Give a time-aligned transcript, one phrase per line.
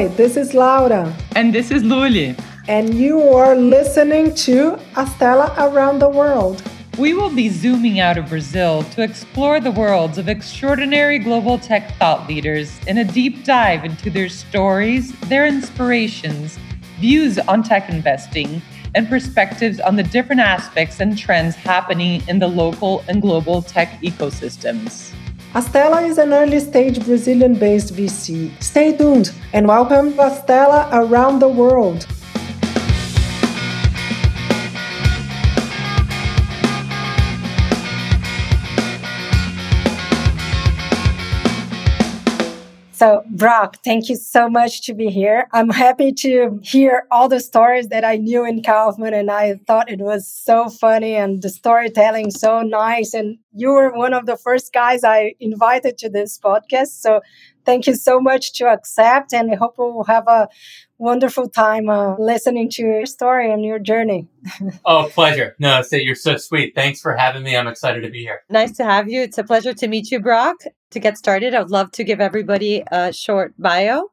[0.00, 1.14] Hi, this is Laura.
[1.36, 2.34] And this is Luli.
[2.68, 6.62] And you are listening to Astella Around the World.
[6.96, 11.94] We will be zooming out of Brazil to explore the worlds of extraordinary global tech
[11.98, 16.58] thought leaders in a deep dive into their stories, their inspirations,
[16.98, 18.62] views on tech investing,
[18.94, 24.00] and perspectives on the different aspects and trends happening in the local and global tech
[24.00, 25.12] ecosystems.
[25.52, 28.52] Astella is an early stage Brazilian based VC.
[28.62, 32.06] Stay tuned and welcome to Astella around the world.
[43.00, 45.48] So, Brock, thank you so much to be here.
[45.54, 49.90] I'm happy to hear all the stories that I knew in Kauffman, and I thought
[49.90, 53.14] it was so funny and the storytelling so nice.
[53.14, 56.88] And you were one of the first guys I invited to this podcast.
[57.06, 57.22] So,
[57.70, 60.48] thank you so much to accept, and I hope we'll have a
[60.98, 64.26] wonderful time uh, listening to your story and your journey.
[64.84, 65.54] oh, pleasure.
[65.60, 66.74] No, so you're so sweet.
[66.74, 67.56] Thanks for having me.
[67.56, 68.42] I'm excited to be here.
[68.50, 69.22] Nice to have you.
[69.22, 70.56] It's a pleasure to meet you, Brock.
[70.90, 74.10] To get started, I would love to give everybody a short bio.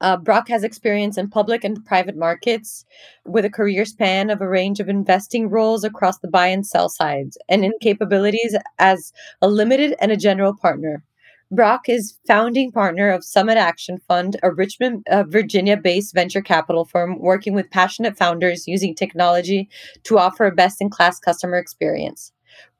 [0.00, 2.86] Uh, Brock has experience in public and private markets
[3.26, 6.88] with a career span of a range of investing roles across the buy and sell
[6.88, 11.02] sides and in capabilities as a limited and a general partner.
[11.52, 16.84] Brock is founding partner of Summit Action Fund, a Richmond, uh, Virginia based venture capital
[16.84, 19.68] firm working with passionate founders using technology
[20.04, 22.30] to offer a best in class customer experience.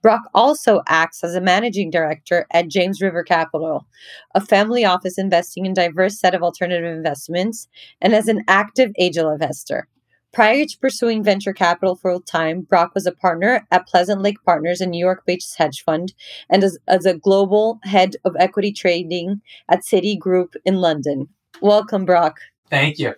[0.02, 3.86] Brock also acts as a managing director at James River Capital,
[4.36, 7.66] a family office investing in diverse set of alternative investments,
[8.00, 9.88] and as an active angel investor.
[10.32, 14.80] Prior to pursuing venture capital full time, Brock was a partner at Pleasant Lake Partners,
[14.80, 16.14] a New York based hedge fund,
[16.48, 21.28] and as, as a global head of equity trading at Citigroup in London.
[21.60, 22.38] Welcome, Brock.
[22.70, 23.14] Thank you.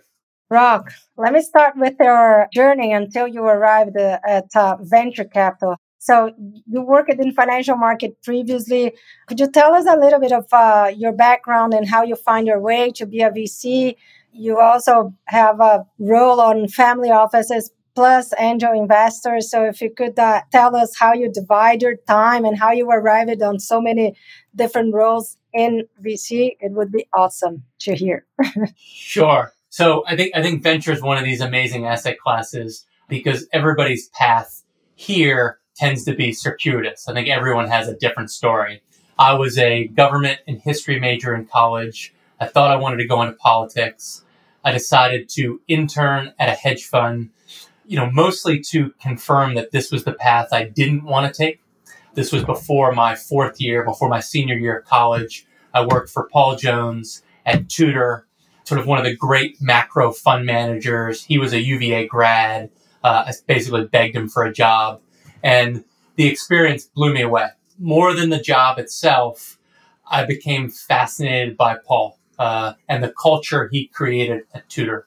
[0.48, 5.76] Brock, let me start with your journey until you arrived uh, at uh, venture capital.
[5.98, 6.32] So
[6.66, 8.92] you worked in financial market previously.
[9.28, 12.47] Could you tell us a little bit of uh, your background and how you find
[12.47, 13.97] your way to be a VC?
[14.32, 19.50] You also have a role on family offices plus angel investors.
[19.50, 22.91] So if you could uh, tell us how you divide your time and how you
[22.91, 24.16] arrived on so many
[24.54, 28.26] different roles in VC, it would be awesome to hear.
[28.76, 29.53] sure.
[29.69, 34.09] So I think I think venture is one of these amazing asset classes because everybody's
[34.10, 34.62] path
[34.94, 37.09] here tends to be circuitous.
[37.09, 38.82] I think everyone has a different story.
[39.19, 42.15] I was a government and history major in college.
[42.42, 44.25] I thought I wanted to go into politics.
[44.64, 47.30] I decided to intern at a hedge fund,
[47.86, 51.60] you know, mostly to confirm that this was the path I didn't want to take.
[52.14, 55.47] This was before my fourth year, before my senior year of college.
[55.72, 58.26] I worked for Paul Jones at Tudor,
[58.64, 61.22] sort of one of the great macro fund managers.
[61.22, 62.70] He was a UVA grad.
[63.04, 65.00] Uh, I basically begged him for a job.
[65.44, 65.84] And
[66.16, 67.50] the experience blew me away.
[67.78, 69.60] More than the job itself,
[70.10, 75.06] I became fascinated by Paul uh, and the culture he created at Tudor.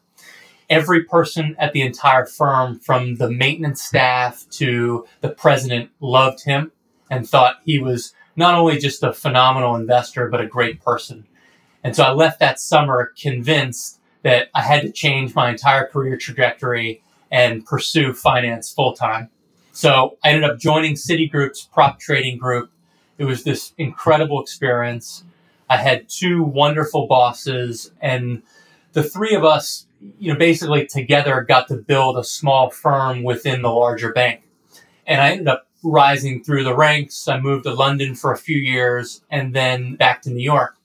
[0.69, 6.71] Every person at the entire firm, from the maintenance staff to the president, loved him
[7.09, 11.27] and thought he was not only just a phenomenal investor, but a great person.
[11.83, 16.17] And so I left that summer convinced that I had to change my entire career
[16.17, 19.29] trajectory and pursue finance full time.
[19.71, 22.71] So I ended up joining Citigroup's prop trading group.
[23.17, 25.23] It was this incredible experience.
[25.69, 28.43] I had two wonderful bosses, and
[28.93, 29.87] the three of us,
[30.19, 34.43] you know, basically together got to build a small firm within the larger bank.
[35.07, 37.27] And I ended up rising through the ranks.
[37.27, 40.75] I moved to London for a few years and then back to New York.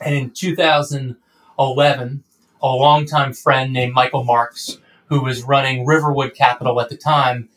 [0.00, 2.24] And in 2011,
[2.62, 7.48] a longtime friend named Michael Marks, who was running Riverwood Capital at the time,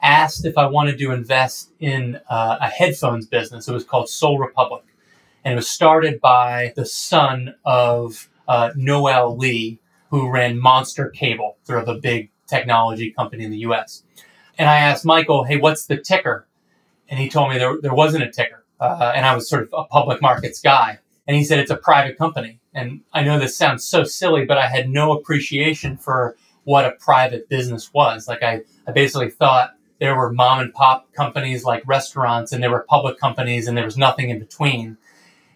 [0.00, 3.66] asked if I wanted to invest in uh, a headphones business.
[3.66, 4.84] It was called SOL Republic.
[5.44, 9.78] And it was started by the son of uh, Noel Lee,
[10.10, 14.02] who ran Monster Cable, sort of a big technology company in the US.
[14.58, 16.46] And I asked Michael, hey, what's the ticker?
[17.08, 18.64] And he told me there, there wasn't a ticker.
[18.80, 20.98] Uh, and I was sort of a public markets guy.
[21.26, 22.60] And he said it's a private company.
[22.74, 26.92] And I know this sounds so silly, but I had no appreciation for what a
[26.92, 28.28] private business was.
[28.28, 32.70] Like I, I basically thought there were mom and pop companies like restaurants and there
[32.70, 34.96] were public companies and there was nothing in between.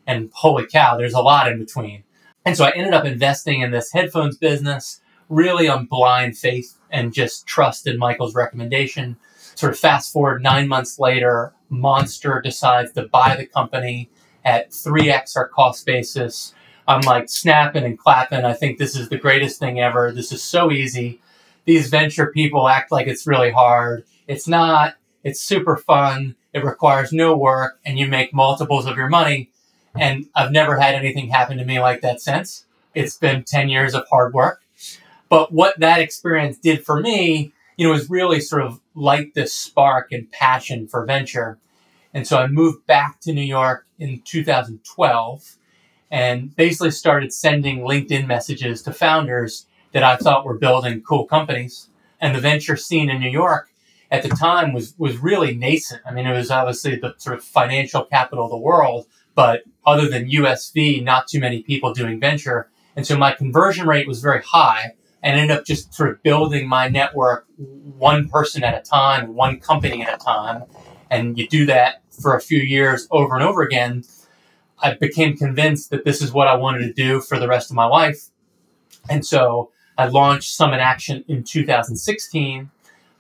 [0.07, 2.05] And holy cow, there's a lot in between.
[2.45, 7.15] And so I ended up investing in this headphones business really on blind faith and
[7.15, 9.17] just trust in Michael's recommendation.
[9.55, 14.11] Sort of fast forward nine months later, Monster decides to buy the company
[14.45, 16.55] at 3x our cost basis.
[16.87, 18.45] I'm like snapping and clapping.
[18.45, 20.11] I think this is the greatest thing ever.
[20.11, 21.21] This is so easy.
[21.65, 24.05] These venture people act like it's really hard.
[24.27, 24.97] It's not.
[25.23, 26.35] It's super fun.
[26.53, 29.52] It requires no work and you make multiples of your money.
[29.99, 32.65] And I've never had anything happen to me like that since.
[32.95, 34.63] It's been 10 years of hard work.
[35.29, 39.53] But what that experience did for me, you know, was really sort of light this
[39.53, 41.59] spark and passion for venture.
[42.13, 45.57] And so I moved back to New York in 2012
[46.11, 51.89] and basically started sending LinkedIn messages to founders that I thought were building cool companies.
[52.21, 53.71] And the venture scene in New York
[54.11, 56.03] at the time was was really nascent.
[56.07, 60.09] I mean, it was obviously the sort of financial capital of the world, but other
[60.09, 62.71] than USV, not too many people doing venture.
[62.97, 64.93] And so my conversion rate was very high
[65.23, 69.61] and ended up just sort of building my network one person at a time, one
[69.61, 70.65] company at a time.
[71.11, 74.05] And you do that for a few years over and over again.
[74.79, 77.77] I became convinced that this is what I wanted to do for the rest of
[77.77, 78.31] my life.
[79.09, 82.71] And so I launched Summit Action in 2016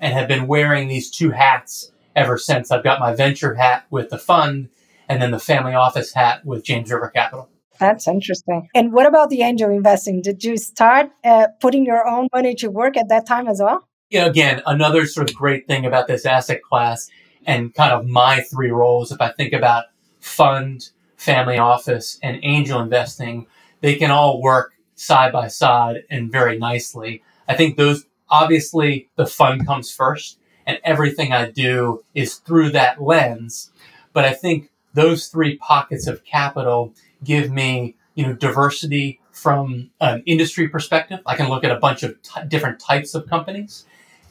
[0.00, 2.70] and have been wearing these two hats ever since.
[2.70, 4.68] I've got my venture hat with the fund
[5.08, 7.48] and then the family office hat with James River Capital.
[7.78, 8.68] That's interesting.
[8.74, 10.22] And what about the angel investing?
[10.22, 13.88] Did you start uh, putting your own money to work at that time as well?
[14.10, 17.10] Yeah, again, another sort of great thing about this asset class
[17.46, 19.86] and kind of my three roles, if I think about
[20.20, 23.46] fund, family office, and angel investing,
[23.80, 27.22] they can all work side by side and very nicely.
[27.48, 33.02] I think those obviously the fun comes first and everything I do is through that
[33.02, 33.72] lens.
[34.12, 36.94] But I think those three pockets of capital
[37.24, 41.20] give me, you know, diversity from an industry perspective.
[41.26, 43.86] I can look at a bunch of t- different types of companies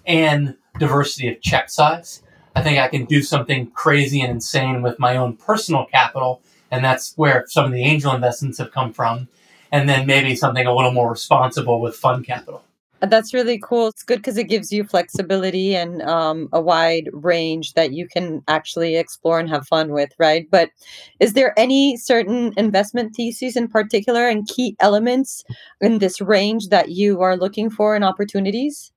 [0.06, 2.22] and diversity of check size.
[2.56, 6.42] I think I can do something crazy and insane with my own personal capital.
[6.70, 9.28] And that's where some of the angel investments have come from.
[9.72, 12.64] And then maybe something a little more responsible with fund capital.
[13.02, 13.88] That's really cool.
[13.88, 18.44] It's good because it gives you flexibility and um, a wide range that you can
[18.48, 20.48] actually explore and have fun with, right?
[20.52, 20.70] But
[21.20, 25.44] is there any certain investment theses in particular and key elements
[25.80, 28.92] in this range that you are looking for in opportunities?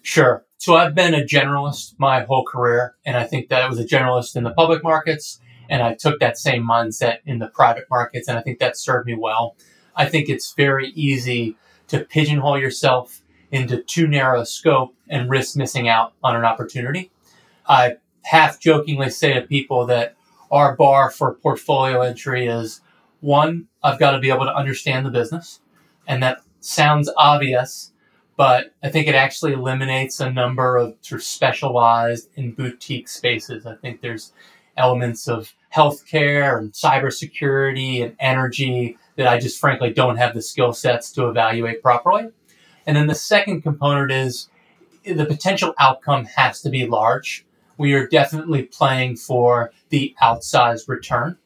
[0.00, 0.44] Sure.
[0.56, 3.84] So I've been a generalist my whole career, and I think that I was a
[3.84, 5.38] generalist in the public markets,
[5.68, 9.06] and I took that same mindset in the private markets, and I think that served
[9.06, 9.56] me well.
[9.94, 11.56] I think it's very easy
[11.88, 13.20] to pigeonhole yourself
[13.50, 17.10] into too narrow a scope and risk missing out on an opportunity.
[17.66, 20.16] I half jokingly say to people that
[20.50, 22.80] our bar for portfolio entry is
[23.20, 25.60] one, I've got to be able to understand the business.
[26.06, 27.92] And that sounds obvious,
[28.36, 33.66] but I think it actually eliminates a number of sort of specialized and boutique spaces.
[33.66, 34.32] I think there's
[34.76, 40.72] elements of healthcare and cybersecurity and energy that I just frankly don't have the skill
[40.72, 42.28] sets to evaluate properly.
[42.86, 44.48] And then the second component is
[45.04, 47.44] the potential outcome has to be large.
[47.76, 51.38] We are definitely playing for the outsized return.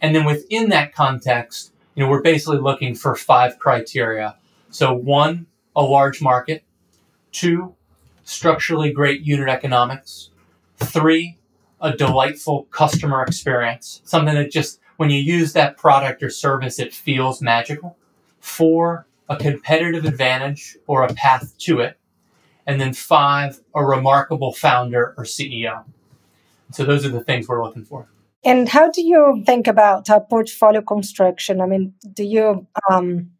[0.00, 4.36] And then within that context, you know, we're basically looking for five criteria.
[4.70, 6.64] So one, a large market.
[7.32, 7.74] Two,
[8.22, 10.30] structurally great unit economics.
[10.76, 11.38] Three,
[11.80, 14.00] a delightful customer experience.
[14.04, 17.96] Something that just, when you use that product or service, it feels magical.
[18.40, 21.98] Four, a competitive advantage or a path to it.
[22.66, 25.84] And then five, a remarkable founder or CEO.
[26.72, 28.08] So those are the things we're looking for.
[28.44, 31.60] And how do you think about uh, portfolio construction?
[31.60, 33.30] I mean, do you, um,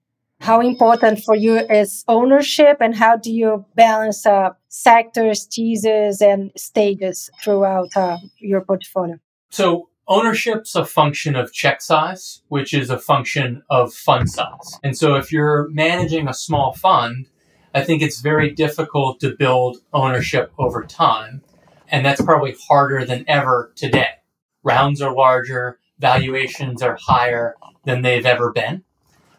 [0.41, 6.53] how important for you is ownership and how do you balance uh, sectors, teasers, and
[6.57, 9.19] stages throughout uh, your portfolio?
[9.51, 14.79] So ownership's a function of check size, which is a function of fund size.
[14.83, 17.29] And so if you're managing a small fund,
[17.75, 21.43] I think it's very difficult to build ownership over time.
[21.89, 24.21] And that's probably harder than ever today.
[24.63, 28.85] Rounds are larger, valuations are higher than they've ever been.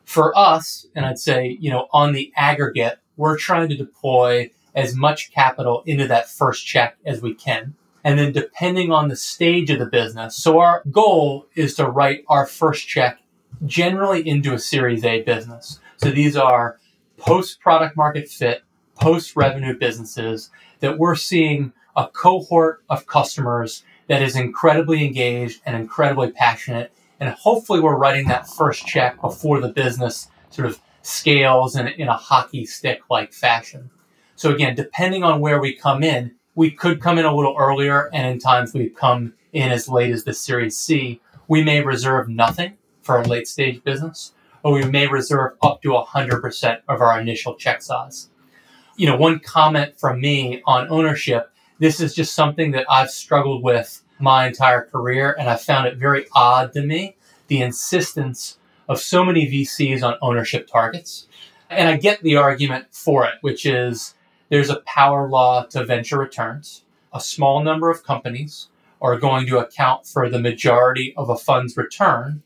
[0.03, 4.95] For us, and I'd say, you know, on the aggregate, we're trying to deploy as
[4.95, 9.71] much capital into that first check as we can and then depending on the stage
[9.71, 10.37] of the business.
[10.37, 13.19] So our goal is to write our first check
[13.65, 15.79] generally into a series A business.
[15.97, 16.77] So these are
[17.17, 18.61] post product market fit,
[18.93, 25.75] post revenue businesses that we're seeing a cohort of customers that is incredibly engaged and
[25.75, 26.91] incredibly passionate.
[27.19, 32.07] And hopefully we're writing that first check before the business sort of scales in, in
[32.07, 33.89] a hockey stick like fashion.
[34.35, 38.09] So again, depending on where we come in, we could come in a little earlier,
[38.13, 41.21] and in times we've come in as late as the Series C.
[41.47, 44.33] We may reserve nothing for a late stage business,
[44.63, 48.29] or we may reserve up to 100% of our initial check size.
[48.97, 53.63] You know, one comment from me on ownership this is just something that I've struggled
[53.63, 58.57] with my entire career, and I found it very odd to me the insistence
[58.87, 61.27] of so many VCs on ownership targets.
[61.69, 64.15] And I get the argument for it, which is
[64.49, 66.83] there's a power law to venture returns.
[67.13, 68.69] A small number of companies
[69.01, 72.43] are going to account for the majority of a fund's return,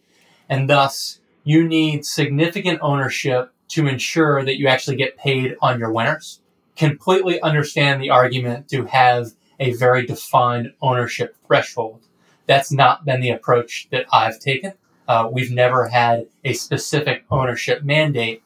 [0.47, 5.91] and thus you need significant ownership to ensure that you actually get paid on your
[5.91, 6.41] winners.
[6.75, 12.01] Completely understand the argument to have a very defined ownership threshold.
[12.45, 14.73] That's not been the approach that I've taken.
[15.07, 18.43] Uh, we've never had a specific ownership mandate.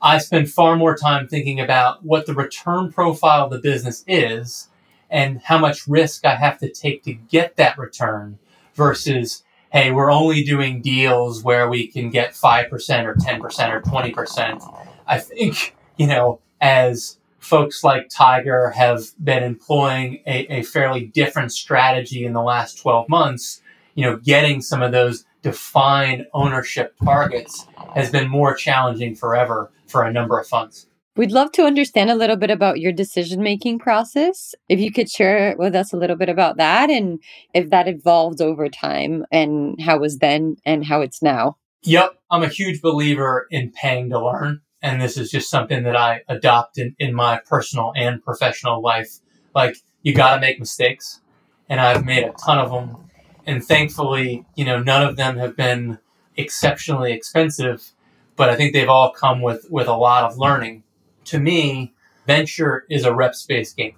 [0.00, 4.68] I spend far more time thinking about what the return profile of the business is
[5.10, 8.38] and how much risk I have to take to get that return
[8.74, 12.70] versus, hey, we're only doing deals where we can get 5%
[13.04, 14.86] or 10% or 20%.
[15.06, 21.52] I think, you know, as folks like Tiger have been employing a, a fairly different
[21.52, 23.62] strategy in the last 12 months,
[23.94, 30.02] you know, getting some of those defined ownership targets has been more challenging forever for
[30.02, 30.86] a number of funds.
[31.16, 34.54] We'd love to understand a little bit about your decision making process.
[34.68, 37.20] If you could share with us a little bit about that and
[37.54, 41.56] if that evolved over time and how it was then and how it's now.
[41.84, 42.18] Yep.
[42.30, 44.60] I'm a huge believer in paying to learn.
[44.82, 49.08] And this is just something that I adopt in, in my personal and professional life.
[49.54, 51.22] Like, you got to make mistakes.
[51.68, 53.06] And I've made a ton of them
[53.46, 55.98] and thankfully, you know, none of them have been
[56.36, 57.92] exceptionally expensive,
[58.36, 60.84] but I think they've all come with with a lot of learning.
[61.26, 61.94] To me,
[62.26, 63.96] venture is a rep space game.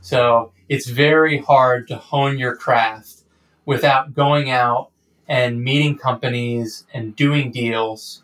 [0.00, 3.22] So it's very hard to hone your craft
[3.66, 4.90] without going out
[5.28, 8.22] and meeting companies and doing deals.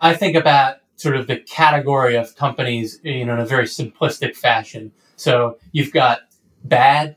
[0.00, 4.36] I think about sort of the category of companies, you know, in a very simplistic
[4.36, 4.92] fashion.
[5.16, 6.20] So you've got
[6.64, 7.16] bad,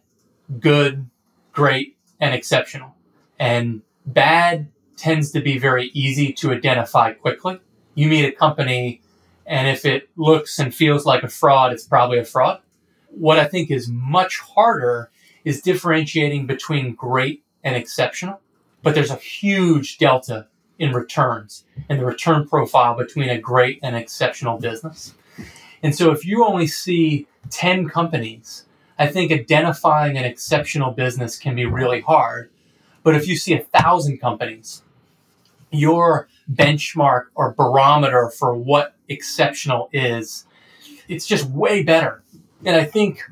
[0.60, 1.10] good,
[1.54, 2.96] great, and exceptional.
[3.40, 7.60] And bad tends to be very easy to identify quickly.
[8.00, 9.02] You meet a company,
[9.46, 12.62] and if it looks and feels like a fraud, it's probably a fraud.
[13.10, 15.12] What I think is much harder
[15.44, 18.40] is differentiating between great and exceptional.
[18.84, 23.96] But there's a huge delta in returns and the return profile between a great and
[23.96, 25.14] exceptional business.
[25.84, 28.66] And so if you only see 10 companies,
[28.98, 32.50] I think identifying an exceptional business can be really hard
[33.04, 34.84] but if you see a thousand companies,
[35.72, 40.46] your benchmark or barometer for what exceptional is,
[41.08, 42.24] it's just way better.
[42.66, 43.24] And I think,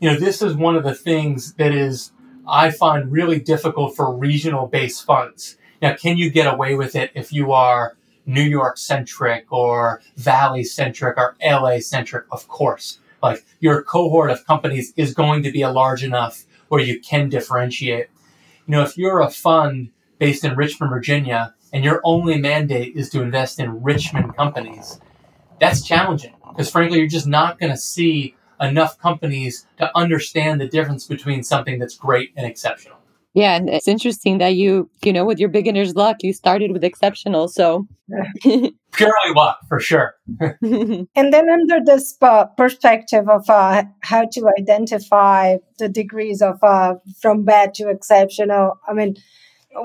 [0.00, 2.12] you know, this is one of the things that is,
[2.46, 5.56] I find really difficult for regional based funds.
[5.80, 10.64] Now, can you get away with it if you are New York centric or Valley
[10.64, 12.24] centric or LA centric?
[12.30, 12.98] Of course.
[13.22, 17.28] Like your cohort of companies is going to be a large enough where you can
[17.28, 18.08] differentiate
[18.66, 23.10] you know, if you're a fund based in Richmond, Virginia, and your only mandate is
[23.10, 25.00] to invest in Richmond companies,
[25.60, 30.68] that's challenging because frankly, you're just not going to see enough companies to understand the
[30.68, 32.96] difference between something that's great and exceptional.
[33.34, 36.84] Yeah, and it's interesting that you, you know, with your beginner's luck, you started with
[36.84, 37.48] exceptional.
[37.48, 37.88] So
[38.40, 40.14] purely luck for sure.
[40.40, 46.94] and then, under this uh, perspective of uh, how to identify the degrees of uh,
[47.20, 49.16] from bad to exceptional, I mean,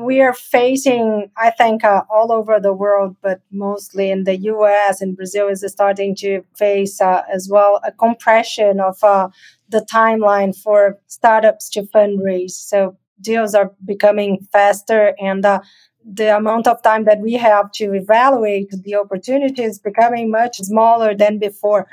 [0.02, 5.02] we are facing, I think, uh, all over the world, but mostly in the US
[5.02, 9.30] and Brazil is starting to face uh, as well a compression of uh,
[9.70, 12.52] the timeline for startups to fundraise.
[12.52, 15.62] So deals are becoming faster and uh,
[16.06, 21.14] the amount of time that we have to evaluate the opportunity is becoming much smaller
[21.16, 21.88] than before.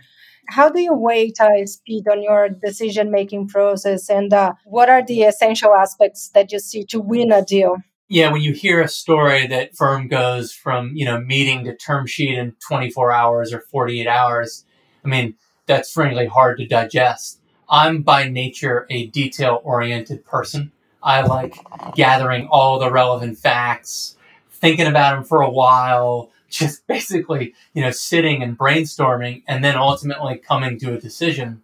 [0.48, 5.04] How do you weight uh, speed on your decision making process, and uh, what are
[5.04, 7.78] the essential aspects that you see to win a deal?
[8.08, 12.06] Yeah, when you hear a story that firm goes from you know meeting to term
[12.06, 14.64] sheet in 24 hours or 48 hours,
[15.04, 15.34] I mean
[15.66, 17.40] that's frankly hard to digest.
[17.68, 20.72] I'm by nature a detail oriented person.
[21.02, 21.56] I like
[21.94, 24.16] gathering all the relevant facts,
[24.50, 29.76] thinking about them for a while, just basically, you know, sitting and brainstorming and then
[29.76, 31.62] ultimately coming to a decision.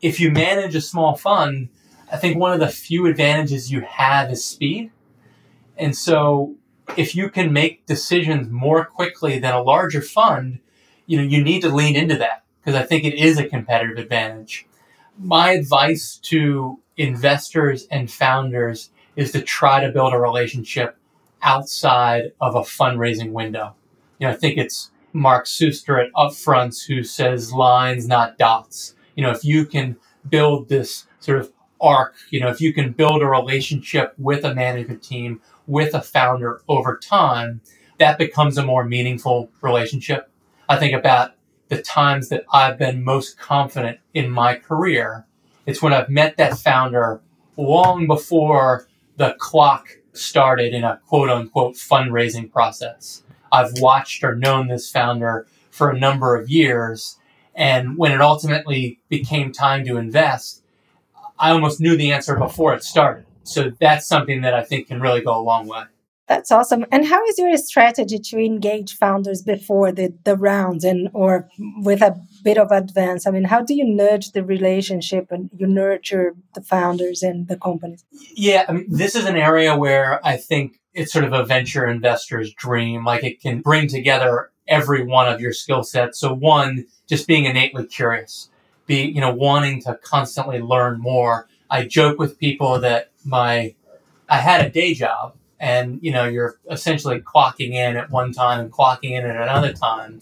[0.00, 1.68] If you manage a small fund,
[2.10, 4.90] I think one of the few advantages you have is speed.
[5.76, 6.56] And so
[6.96, 10.58] if you can make decisions more quickly than a larger fund,
[11.06, 13.98] you know, you need to lean into that because I think it is a competitive
[13.98, 14.66] advantage.
[15.18, 20.96] My advice to investors and founders is to try to build a relationship
[21.42, 23.74] outside of a fundraising window.
[24.22, 28.94] You know, I think it's Mark Suster at Upfronts who says lines, not dots.
[29.16, 29.96] You know, if you can
[30.28, 34.54] build this sort of arc, you know, if you can build a relationship with a
[34.54, 37.62] management team, with a founder over time,
[37.98, 40.30] that becomes a more meaningful relationship.
[40.68, 41.32] I think about
[41.66, 45.26] the times that I've been most confident in my career.
[45.66, 47.20] It's when I've met that founder
[47.56, 48.86] long before
[49.16, 53.24] the clock started in a quote unquote fundraising process.
[53.52, 57.18] I've watched or known this founder for a number of years.
[57.54, 60.64] And when it ultimately became time to invest,
[61.38, 63.26] I almost knew the answer before it started.
[63.44, 65.84] So that's something that I think can really go a long way.
[66.28, 66.86] That's awesome.
[66.90, 71.48] And how is your strategy to engage founders before the, the rounds and or
[71.82, 73.26] with a bit of advance?
[73.26, 77.56] I mean, how do you nurture the relationship and you nurture the founders and the
[77.56, 78.04] companies?
[78.34, 81.86] Yeah, I mean, this is an area where I think it's sort of a venture
[81.86, 83.04] investor's dream.
[83.04, 86.18] Like it can bring together every one of your skill sets.
[86.18, 88.50] So one, just being innately curious,
[88.86, 91.48] be, you know, wanting to constantly learn more.
[91.70, 93.74] I joke with people that my,
[94.28, 98.60] I had a day job and, you know, you're essentially clocking in at one time
[98.60, 100.20] and clocking in at another time.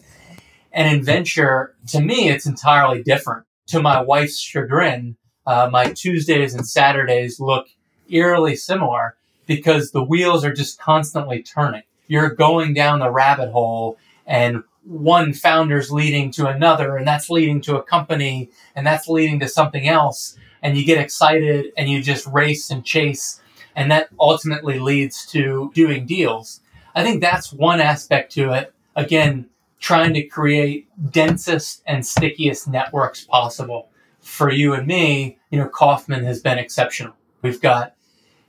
[0.73, 3.45] And in venture, to me, it's entirely different.
[3.69, 7.69] To my wife's chagrin, uh, my Tuesdays and Saturdays look
[8.09, 9.17] eerily similar
[9.51, 11.83] because the wheels are just constantly turning.
[12.07, 17.61] You're going down the rabbit hole and one founder's leading to another and that's leading
[17.63, 22.01] to a company and that's leading to something else and you get excited and you
[22.01, 23.41] just race and chase
[23.75, 26.61] and that ultimately leads to doing deals.
[26.95, 28.73] I think that's one aspect to it.
[28.95, 29.47] Again,
[29.81, 33.89] trying to create densest and stickiest networks possible.
[34.21, 37.15] For you and me, you know, Kauffman has been exceptional.
[37.43, 37.97] We've got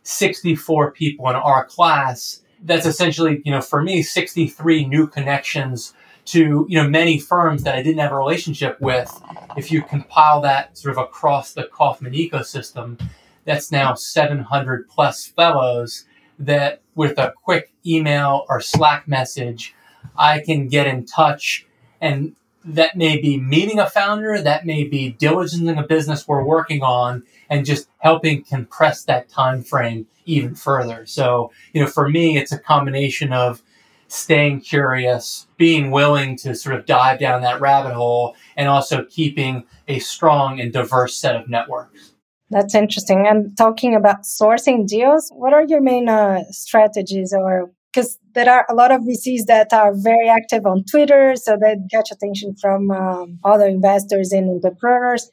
[0.04, 2.42] 64 people in our class.
[2.64, 5.94] That's essentially, you know, for me, 63 new connections
[6.26, 9.12] to, you know, many firms that I didn't have a relationship with.
[9.58, 13.02] If you compile that sort of across the Kauffman ecosystem,
[13.46, 16.06] that's now 700 plus fellows
[16.38, 19.74] that with a quick email or Slack message,
[20.16, 21.66] I can get in touch
[22.00, 26.84] and that may be meeting a founder, that may be diligencing a business we're working
[26.84, 31.06] on, and just helping compress that time frame even further.
[31.06, 33.62] So, you know, for me, it's a combination of
[34.08, 39.66] staying curious, being willing to sort of dive down that rabbit hole, and also keeping
[39.88, 42.14] a strong and diverse set of networks.
[42.50, 43.28] That's interesting.
[43.28, 48.66] And talking about sourcing deals, what are your main uh, strategies or because there are
[48.70, 52.90] a lot of VCs that are very active on Twitter, so they catch attention from
[52.90, 55.30] um, other investors and entrepreneurs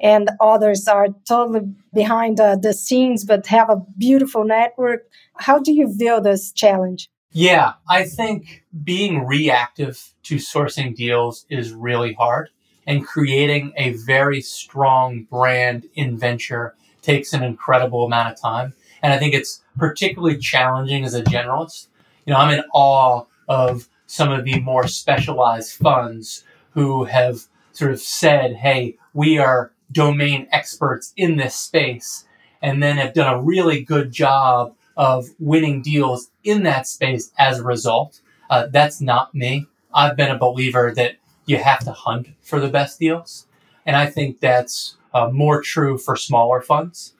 [0.00, 5.08] and others are totally behind uh, the scenes but have a beautiful network.
[5.36, 7.08] How do you view this challenge?
[7.32, 12.50] Yeah, I think being reactive to sourcing deals is really hard,
[12.86, 18.74] and creating a very strong brand in venture takes an incredible amount of time.
[19.02, 21.88] And I think it's particularly challenging as a generalist.
[22.24, 27.92] You know, I'm in awe of some of the more specialized funds who have sort
[27.92, 32.24] of said, hey, we are domain experts in this space
[32.62, 37.60] and then have done a really good job of winning deals in that space as
[37.60, 38.20] a result.
[38.50, 39.66] Uh, that's not me.
[39.94, 43.46] I've been a believer that you have to hunt for the best deals.
[43.86, 47.14] And I think that's uh, more true for smaller funds.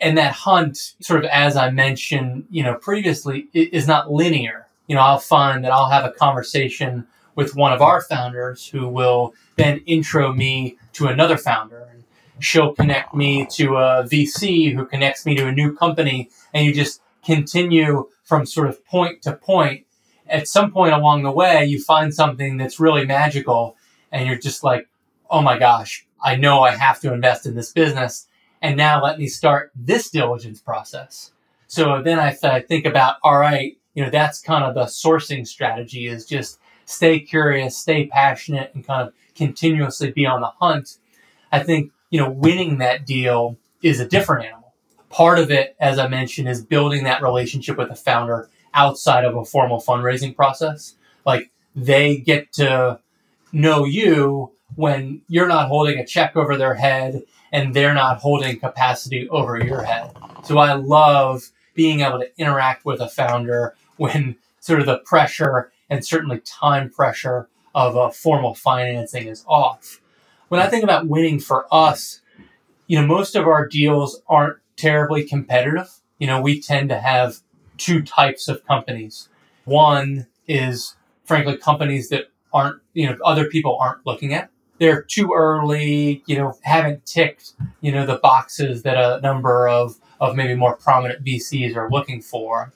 [0.00, 4.66] And that hunt, sort of as I mentioned, you know, previously, is not linear.
[4.86, 8.86] You know, I'll find that I'll have a conversation with one of our founders who
[8.88, 11.93] will then intro me to another founder
[12.38, 16.74] she'll connect me to a VC who connects me to a new company, and you
[16.74, 19.86] just continue from sort of point to point.
[20.26, 23.76] At some point along the way, you find something that's really magical,
[24.10, 24.88] and you're just like,
[25.30, 28.26] oh my gosh, I know I have to invest in this business.
[28.62, 31.32] And now let me start this diligence process.
[31.66, 35.46] So then I, I think about, all right, you know, that's kind of the sourcing
[35.46, 40.98] strategy is just stay curious, stay passionate, and kind of continuously be on the hunt.
[41.52, 44.72] I think you know, winning that deal is a different animal.
[45.10, 49.36] Part of it, as I mentioned, is building that relationship with the founder outside of
[49.36, 50.94] a formal fundraising process.
[51.24, 52.98] Like they get to
[53.52, 58.58] know you when you're not holding a check over their head and they're not holding
[58.58, 60.10] capacity over your head.
[60.42, 65.72] So I love being able to interact with a founder when sort of the pressure
[65.88, 70.00] and certainly time pressure of a formal financing is off
[70.54, 72.20] when I think about winning for us,
[72.86, 75.90] you know, most of our deals aren't terribly competitive.
[76.20, 77.40] You know, we tend to have
[77.76, 79.28] two types of companies.
[79.64, 84.48] One is frankly, companies that aren't, you know, other people aren't looking at.
[84.78, 89.98] They're too early, you know, haven't ticked, you know, the boxes that a number of,
[90.20, 92.72] of maybe more prominent VCs are looking for.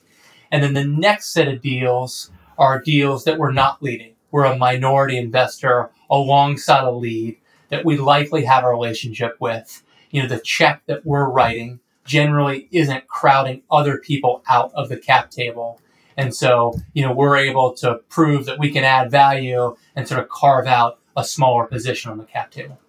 [0.51, 4.15] And then the next set of deals are deals that we're not leading.
[4.31, 7.37] We're a minority investor alongside a lead
[7.69, 9.83] that we likely have a relationship with.
[10.11, 14.97] You know, the check that we're writing generally isn't crowding other people out of the
[14.97, 15.79] cap table.
[16.17, 20.19] And so, you know, we're able to prove that we can add value and sort
[20.19, 22.79] of carve out a smaller position on the cap table.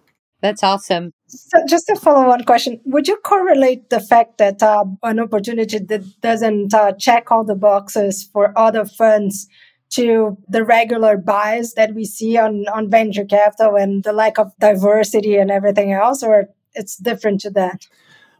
[0.41, 1.13] That's awesome.
[1.27, 5.77] So just a follow on question Would you correlate the fact that uh, an opportunity
[5.77, 9.47] that doesn't uh, check all the boxes for other funds
[9.91, 14.53] to the regular bias that we see on, on venture capital and the lack of
[14.59, 17.87] diversity and everything else, or it's different to that?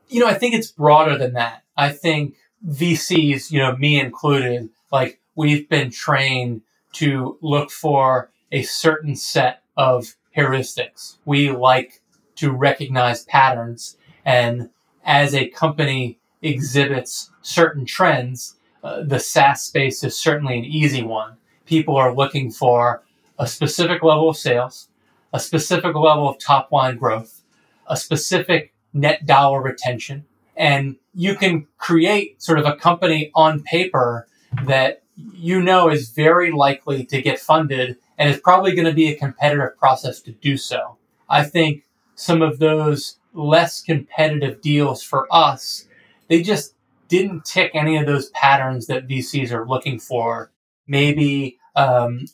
[0.07, 1.63] You know, I think it's broader than that.
[1.75, 2.35] I think
[2.67, 6.61] VCs, you know, me included, like we've been trained
[6.93, 11.17] to look for a certain set of heuristics.
[11.25, 12.01] We like
[12.35, 13.97] to recognize patterns.
[14.25, 14.69] And
[15.03, 21.37] as a company exhibits certain trends, uh, the SaaS space is certainly an easy one
[21.65, 23.03] people are looking for
[23.37, 24.89] a specific level of sales,
[25.33, 27.43] a specific level of top line growth,
[27.87, 30.25] a specific net dollar retention.
[30.55, 34.27] And you can create sort of a company on paper
[34.65, 35.01] that
[35.33, 39.17] you know is very likely to get funded and is probably going to be a
[39.17, 40.97] competitive process to do so.
[41.29, 41.83] I think
[42.15, 45.87] some of those less competitive deals for us,
[46.27, 46.75] they just
[47.07, 50.50] didn't tick any of those patterns that VCs are looking for.
[50.91, 52.25] Maybe um,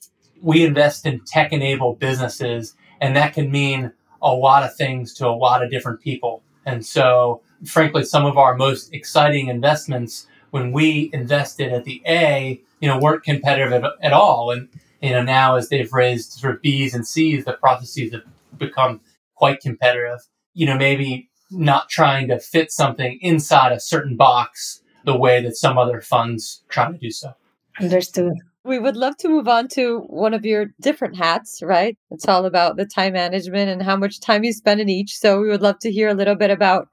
[0.41, 5.27] we invest in tech enabled businesses, and that can mean a lot of things to
[5.27, 6.41] a lot of different people.
[6.65, 12.59] And so, frankly, some of our most exciting investments when we invested at the A,
[12.79, 14.49] you know, weren't competitive at, at all.
[14.49, 14.69] And,
[15.03, 18.23] you know, now as they've raised sort of B's and C's, the processes have
[18.57, 19.01] become
[19.35, 20.21] quite competitive.
[20.55, 25.55] You know, maybe not trying to fit something inside a certain box the way that
[25.55, 27.35] some other funds try to do so.
[27.79, 28.33] Understood
[28.67, 31.97] we would love to move on to one of your different hats, right?
[32.11, 35.15] It's all about the time management and how much time you spend in each.
[35.17, 36.89] So we would love to hear a little bit about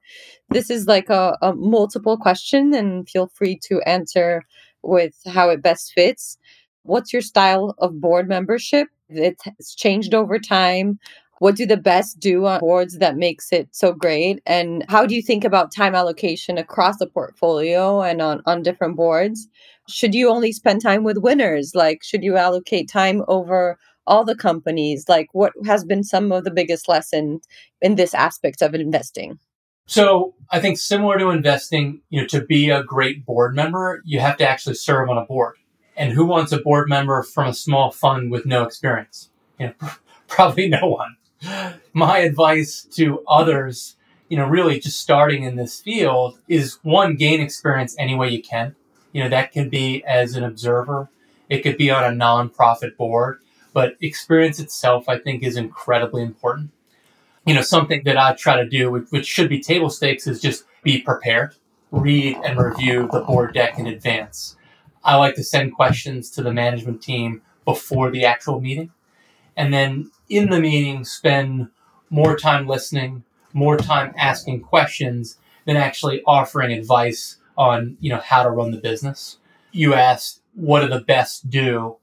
[0.49, 4.43] this is like a, a multiple question and feel free to answer
[4.83, 6.37] with how it best fits.
[6.83, 8.87] What's your style of board membership?
[9.09, 10.99] It's changed over time.
[11.45, 14.41] What do the best do on boards that makes it so great?
[14.47, 18.95] And how do you think about time allocation across the portfolio and on, on different
[18.95, 19.47] boards?
[19.87, 21.73] should you only spend time with winners?
[21.75, 23.77] Like, should you allocate time over
[24.07, 25.05] all the companies?
[25.07, 27.47] Like, what has been some of the biggest lessons
[27.79, 29.37] in this aspect of investing?
[29.85, 34.19] So I think similar to investing, you know, to be a great board member, you
[34.19, 35.57] have to actually serve on a board.
[35.95, 39.29] And who wants a board member from a small fund with no experience?
[39.59, 39.89] You know,
[40.27, 41.15] probably no one.
[41.93, 43.95] My advice to others,
[44.29, 48.41] you know, really just starting in this field is one, gain experience any way you
[48.41, 48.75] can.
[49.11, 51.09] You know, that can be as an observer,
[51.49, 53.39] it could be on a nonprofit board,
[53.73, 56.71] but experience itself, I think, is incredibly important.
[57.45, 60.65] You know, something that I try to do, which should be table stakes, is just
[60.83, 61.55] be prepared,
[61.91, 64.57] read and review the board deck in advance.
[65.03, 68.91] I like to send questions to the management team before the actual meeting.
[69.55, 71.69] And then in the meeting, spend
[72.09, 78.43] more time listening, more time asking questions than actually offering advice on you know how
[78.43, 79.37] to run the business.
[79.71, 81.97] You asked what do the best do.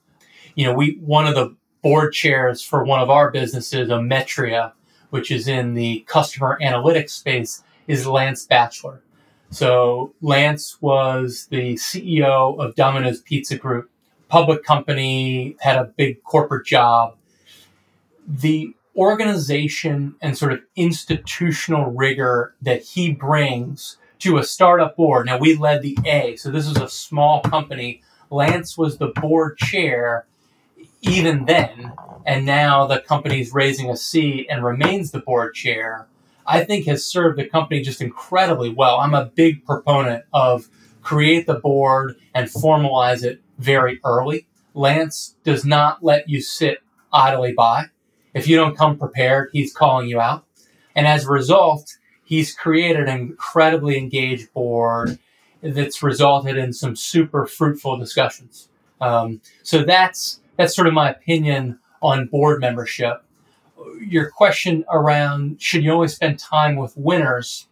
[0.55, 4.73] You know, we one of the board chairs for one of our businesses, Ometria,
[5.11, 9.03] which is in the customer analytics space, is Lance Batchelor.
[9.51, 13.91] So Lance was the CEO of Domino's Pizza Group,
[14.29, 17.17] public company, had a big corporate job.
[18.35, 25.27] The organization and sort of institutional rigor that he brings to a startup board.
[25.27, 28.03] Now we led the A, so this was a small company.
[28.31, 30.27] Lance was the board chair
[31.03, 31.93] even then,
[32.25, 36.07] and now the company's raising a C and remains the board chair.
[36.47, 38.99] I think has served the company just incredibly well.
[38.99, 40.69] I'm a big proponent of
[41.03, 44.47] create the board and formalize it very early.
[44.75, 46.79] Lance does not let you sit
[47.13, 47.87] idly by.
[48.35, 50.45] If you don't come prepared, he's calling you out.
[50.95, 55.19] And as a result, he's created an incredibly engaged board
[55.63, 58.69] that's resulted in some super fruitful discussions.
[59.01, 63.25] Um, so that's that's sort of my opinion on board membership.
[64.01, 67.69] Your question around should you only spend time with winners?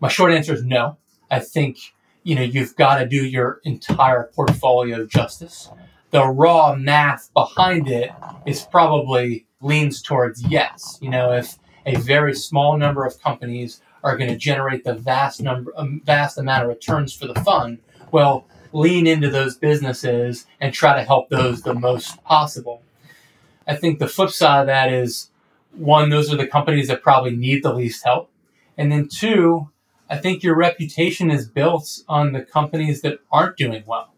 [0.00, 0.96] My short answer is no.
[1.30, 1.78] I think
[2.22, 5.70] you know you've got to do your entire portfolio justice.
[6.10, 8.10] the raw math behind it
[8.46, 10.98] is probably leans towards yes.
[11.00, 15.40] You know, if a very small number of companies are going to generate the vast
[15.40, 17.78] number, um, vast amount of returns for the fund,
[18.12, 22.82] well, lean into those businesses and try to help those the most possible.
[23.66, 25.30] I think the flip side of that is
[25.72, 28.30] one, those are the companies that probably need the least help.
[28.76, 29.70] And then two,
[30.08, 34.12] I think your reputation is built on the companies that aren't doing well.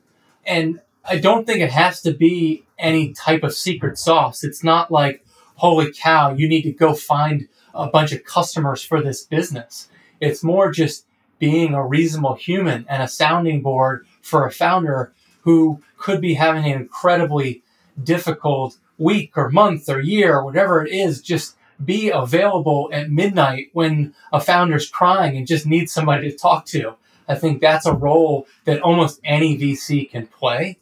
[0.45, 4.45] And I don't think it has to be any type of secret sauce.
[4.45, 5.25] It's not like,
[5.61, 9.89] holy cow, you need to go find a bunch of customers for this business.
[10.19, 11.07] It's more just
[11.39, 16.65] being a reasonable human and a sounding board for a founder who could be having
[16.65, 17.63] an incredibly
[18.03, 21.21] difficult week or month or year or whatever it is.
[21.21, 26.65] Just be available at midnight when a founder's crying and just needs somebody to talk
[26.67, 26.95] to.
[27.29, 30.79] I think that's a role that almost any VC can play.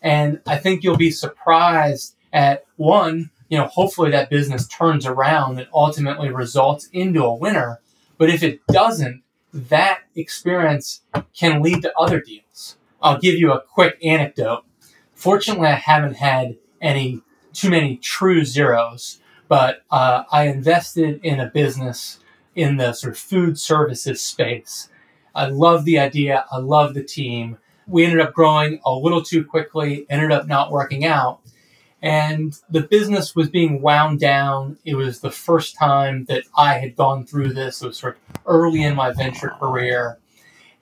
[0.00, 5.58] And I think you'll be surprised at one, you know, hopefully that business turns around
[5.58, 7.82] and ultimately results into a winner.
[8.16, 11.02] But if it doesn't, that experience
[11.36, 12.78] can lead to other deals.
[13.02, 14.64] I'll give you a quick anecdote.
[15.14, 17.20] Fortunately, I haven't had any
[17.52, 22.20] too many true zeros, but uh, I invested in a business
[22.54, 24.88] in the sort of food services space.
[25.34, 26.46] I love the idea.
[26.50, 30.70] I love the team we ended up growing a little too quickly, ended up not
[30.70, 31.40] working out.
[32.02, 34.78] And the business was being wound down.
[34.84, 37.80] It was the first time that I had gone through this.
[37.80, 40.18] It was sort of early in my venture career.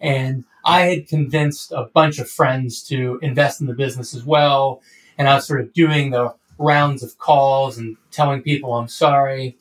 [0.00, 4.80] And I had convinced a bunch of friends to invest in the business as well.
[5.18, 9.58] And I was sort of doing the rounds of calls and telling people I'm sorry.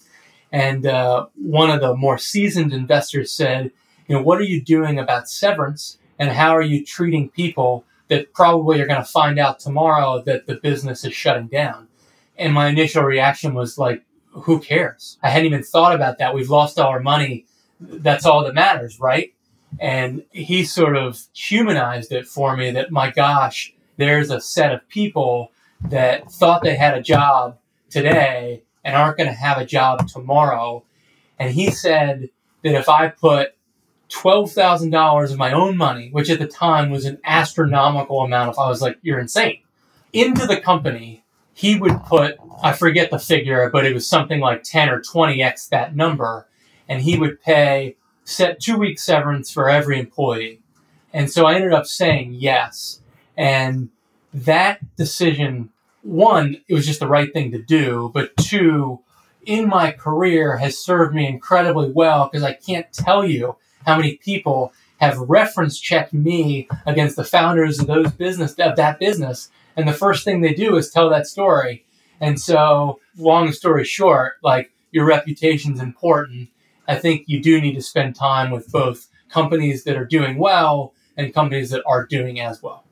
[0.51, 3.71] And uh, one of the more seasoned investors said,
[4.07, 5.97] You know, what are you doing about severance?
[6.19, 10.45] and how are you treating people that probably you're going to find out tomorrow that
[10.45, 11.87] the business is shutting down.
[12.37, 15.17] And my initial reaction was like who cares?
[15.23, 16.35] I hadn't even thought about that.
[16.35, 17.45] We've lost all our money.
[17.79, 19.33] That's all that matters right?
[19.79, 24.87] And he sort of humanized it for me that my gosh there's a set of
[24.87, 25.51] people
[25.89, 27.57] that thought they had a job
[27.89, 30.83] today and aren't going to have a job tomorrow.
[31.37, 32.29] And he said
[32.63, 33.53] that if i put
[34.09, 38.51] $12,000 of my own money, which at the time was an astronomical amount.
[38.51, 39.59] If I was like, you're insane,
[40.13, 44.63] into the company, he would put, I forget the figure, but it was something like
[44.63, 46.47] 10 or 20x that number.
[46.87, 50.61] And he would pay set two weeks severance for every employee.
[51.13, 53.01] And so I ended up saying yes.
[53.35, 53.89] And
[54.33, 55.69] that decision,
[56.01, 58.11] one, it was just the right thing to do.
[58.13, 59.01] But two,
[59.45, 64.17] in my career has served me incredibly well because I can't tell you how many
[64.17, 69.49] people have reference checked me against the founders of those business of that business.
[69.75, 71.85] And the first thing they do is tell that story.
[72.19, 76.49] And so long story short like your reputation is important.
[76.87, 80.93] I think you do need to spend time with both companies that are doing well
[81.15, 82.83] and companies that are doing as well.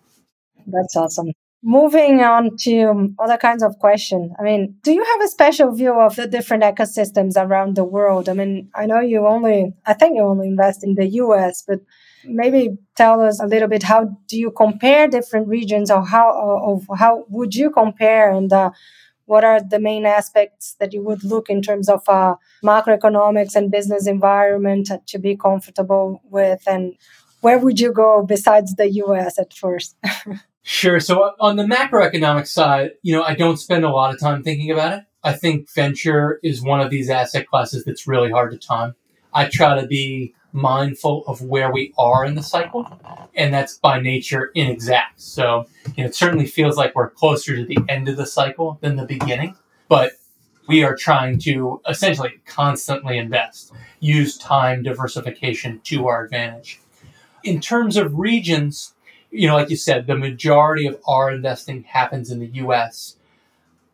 [0.65, 4.33] That's awesome moving on to other kinds of question.
[4.39, 8.29] I mean do you have a special view of the different ecosystems around the world?
[8.29, 11.79] I mean i know you only i think you only invest in the us but
[12.25, 16.81] maybe tell us a little bit how do you compare different regions or how or,
[16.97, 18.69] how would you compare and uh,
[19.27, 23.69] what are the main aspects that you would look in terms of uh, macroeconomics and
[23.69, 26.63] business environment to be comfortable with?
[26.65, 26.95] And
[27.41, 29.97] where would you go besides the us at first
[30.69, 30.99] Sure.
[30.99, 34.69] So on the macroeconomic side, you know, I don't spend a lot of time thinking
[34.69, 35.05] about it.
[35.23, 38.93] I think venture is one of these asset classes that's really hard to time.
[39.33, 42.85] I try to be mindful of where we are in the cycle,
[43.33, 45.21] and that's by nature inexact.
[45.21, 48.77] So, you know, it certainly feels like we're closer to the end of the cycle
[48.81, 49.55] than the beginning,
[49.87, 50.11] but
[50.67, 56.81] we are trying to essentially constantly invest, use time diversification to our advantage.
[57.45, 58.93] In terms of regions,
[59.31, 63.17] you know, like you said, the majority of our investing happens in the US.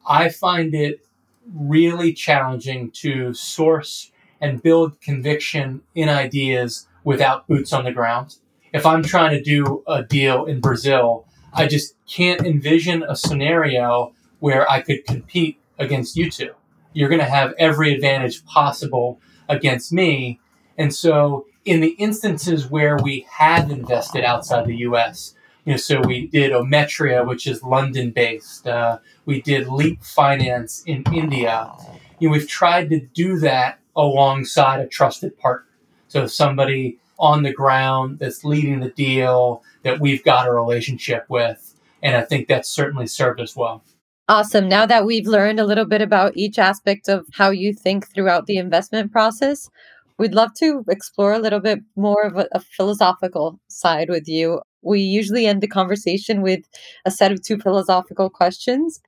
[0.08, 1.06] I find it
[1.54, 8.38] really challenging to source and build conviction in ideas without boots on the ground.
[8.74, 14.14] If I'm trying to do a deal in Brazil, I just can't envision a scenario
[14.40, 16.52] where I could compete against you two.
[16.94, 20.40] You're going to have every advantage possible against me.
[20.78, 26.02] And so in the instances where we have invested outside the U.S., you know, so
[26.02, 28.68] we did Ometria, which is London based.
[28.68, 31.72] Uh, we did Leap Finance in India.
[32.20, 35.70] You know, we've tried to do that alongside a trusted partner.
[36.10, 41.76] So somebody on the ground that's leading the deal that we've got a relationship with.
[42.02, 43.84] And I think that's certainly served us well.
[44.28, 44.70] Awesome.
[44.70, 48.46] Now that we've learned a little bit about each aspect of how you think throughout
[48.46, 49.70] the investment process,
[50.18, 54.62] we'd love to explore a little bit more of a, a, philosophical side with you.
[54.82, 56.62] We usually end the conversation with
[57.06, 59.02] a set of two philosophical questions.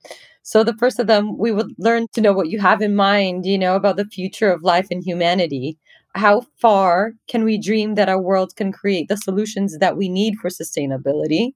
[0.44, 3.46] So, the first of them, we would learn to know what you have in mind,
[3.46, 5.78] you know, about the future of life and humanity.
[6.14, 10.36] How far can we dream that our world can create the solutions that we need
[10.36, 11.54] for sustainability?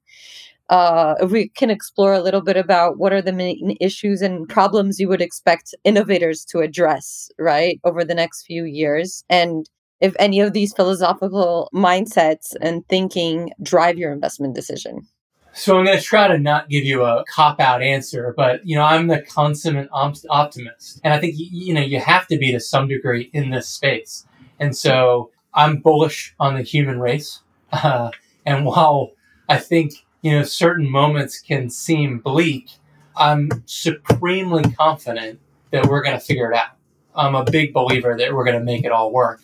[0.69, 4.99] Uh, we can explore a little bit about what are the main issues and problems
[4.99, 9.23] you would expect innovators to address, right, over the next few years.
[9.29, 9.67] And
[9.99, 15.07] if any of these philosophical mindsets and thinking drive your investment decision.
[15.51, 18.75] So I'm going to try to not give you a cop out answer, but you
[18.75, 22.59] know I'm the consummate optimist, and I think you know you have to be to
[22.59, 24.25] some degree in this space.
[24.59, 28.11] And so I'm bullish on the human race, uh,
[28.45, 29.11] and while
[29.49, 32.71] I think you know, certain moments can seem bleak,
[33.15, 35.39] I'm supremely confident
[35.71, 36.71] that we're going to figure it out.
[37.15, 39.41] I'm a big believer that we're going to make it all work.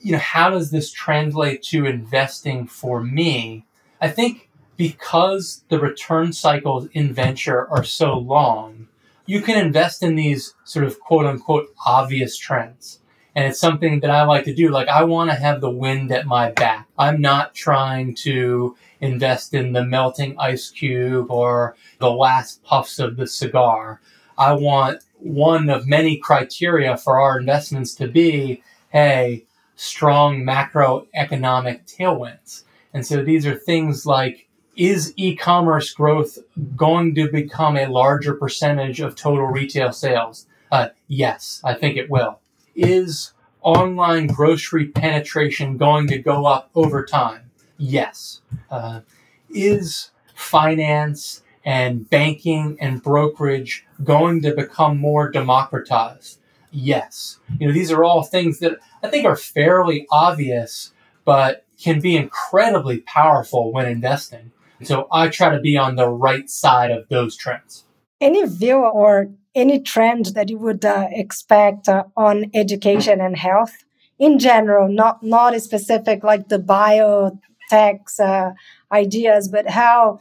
[0.00, 3.66] You know, how does this translate to investing for me?
[4.00, 8.88] I think because the return cycles in venture are so long,
[9.26, 13.00] you can invest in these sort of quote unquote obvious trends.
[13.34, 14.70] And it's something that I like to do.
[14.70, 16.88] Like, I want to have the wind at my back.
[16.98, 23.16] I'm not trying to invest in the melting ice cube or the last puffs of
[23.16, 24.00] the cigar.
[24.36, 29.44] I want one of many criteria for our investments to be hey,
[29.76, 32.64] strong macroeconomic tailwinds.
[32.94, 36.38] And so these are things like is e commerce growth
[36.76, 40.46] going to become a larger percentage of total retail sales?
[40.70, 42.38] Uh, yes, I think it will.
[42.76, 47.47] Is online grocery penetration going to go up over time?
[47.78, 48.42] Yes.
[48.70, 49.00] Uh,
[49.48, 56.40] is finance and banking and brokerage going to become more democratized?
[56.70, 57.38] Yes.
[57.58, 60.92] You know, these are all things that I think are fairly obvious,
[61.24, 64.52] but can be incredibly powerful when investing.
[64.82, 67.84] So I try to be on the right side of those trends.
[68.20, 73.84] Any view or any trend that you would uh, expect uh, on education and health
[74.18, 77.38] in general, not not specific like the bio
[77.68, 78.52] tax uh,
[78.92, 80.20] ideas, but how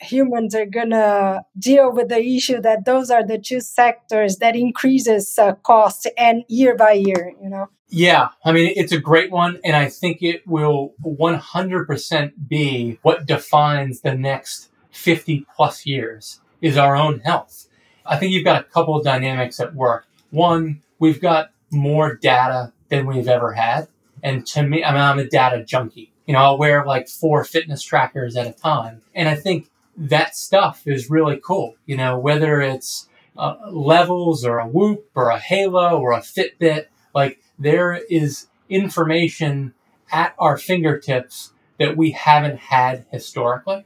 [0.00, 5.38] humans are gonna deal with the issue that those are the two sectors that increases
[5.38, 7.68] uh, cost and year by year you know?
[7.88, 13.26] Yeah i mean it's a great one and i think it will 100% be what
[13.26, 17.66] defines the next 50 plus years is our own health.
[18.06, 20.06] I think you've got a couple of dynamics at work.
[20.30, 23.88] One we've got more data than we've ever had
[24.22, 27.44] and to me i mean i'm a data junkie you know, I'll wear like four
[27.44, 29.02] fitness trackers at a time.
[29.14, 31.76] And I think that stuff is really cool.
[31.86, 36.86] You know, whether it's uh, levels or a whoop or a halo or a Fitbit,
[37.14, 39.74] like there is information
[40.10, 43.84] at our fingertips that we haven't had historically.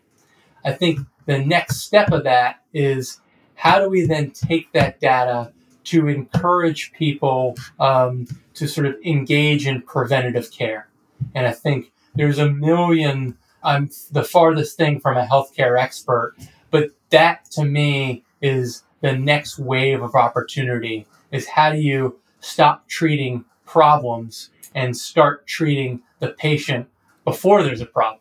[0.65, 3.21] I think the next step of that is
[3.55, 5.53] how do we then take that data
[5.85, 10.89] to encourage people um, to sort of engage in preventative care?
[11.35, 13.37] And I think there's a million.
[13.63, 16.35] I'm the farthest thing from a healthcare expert,
[16.71, 21.07] but that to me is the next wave of opportunity.
[21.31, 26.89] Is how do you stop treating problems and start treating the patient
[27.25, 28.21] before there's a problem?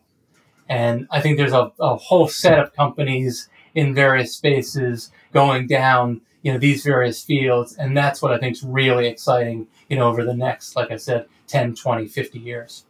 [0.68, 6.20] And I think there's a, a whole set of companies in various spaces going down
[6.42, 10.08] you know these various fields and that's what i think is really exciting you know
[10.08, 12.84] over the next like i said 10 20 50 years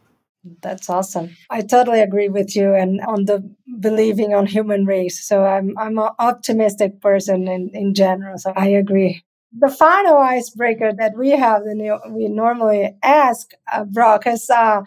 [0.61, 1.35] that's awesome.
[1.49, 3.43] I totally agree with you and on the
[3.79, 5.25] believing on human race.
[5.25, 8.37] So I'm I'm an optimistic person in, in general.
[8.37, 9.23] So I agree.
[9.51, 11.81] The final icebreaker that we have, and
[12.13, 14.83] we normally ask uh, Brock, is uh,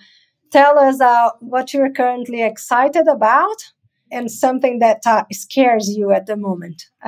[0.53, 3.73] tell us uh, what you're currently excited about
[4.13, 6.85] and something that uh, scares you at the moment.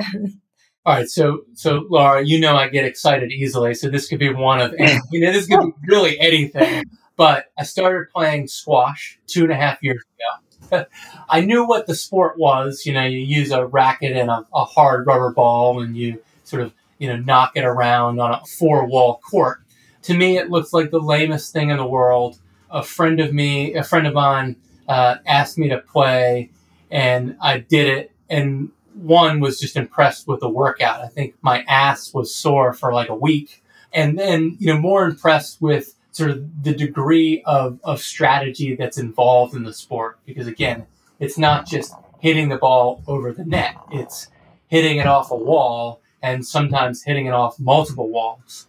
[0.87, 4.31] All right, so so Laura, you know I get excited easily, so this could be
[4.31, 4.75] one of
[5.11, 6.83] you know this could be really anything.
[7.15, 10.85] But I started playing squash two and a half years ago.
[11.29, 12.85] I knew what the sport was.
[12.85, 16.61] You know, you use a racket and a, a hard rubber ball and you sort
[16.61, 19.61] of, you know, knock it around on a four wall court.
[20.03, 22.39] To me, it looks like the lamest thing in the world.
[22.69, 24.57] A friend of me, a friend of mine,
[24.87, 26.51] uh, asked me to play
[26.91, 28.11] and I did it.
[28.29, 31.01] And one was just impressed with the workout.
[31.01, 33.63] I think my ass was sore for like a week.
[33.93, 38.97] And then, you know, more impressed with sort of the degree of, of strategy that's
[38.97, 40.17] involved in the sport.
[40.25, 40.85] Because again,
[41.19, 43.75] it's not just hitting the ball over the net.
[43.91, 44.29] It's
[44.69, 48.65] hitting it off a wall and sometimes hitting it off multiple walls.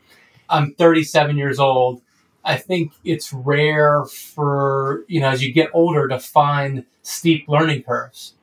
[0.51, 2.03] I'm 37 years old.
[2.45, 7.85] I think it's rare for, you know, as you get older to find steep learning
[7.85, 8.35] curves.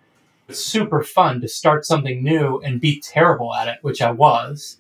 [0.47, 4.77] It's super fun to start something new and be terrible at it, which I was.